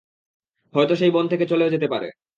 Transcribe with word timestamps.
হয়ত 0.73 0.91
সেই 0.93 1.11
বন 1.11 1.25
থেকে 1.27 1.45
চলেও 1.45 1.69
যেতে 1.69 1.87
পারে। 1.87 2.07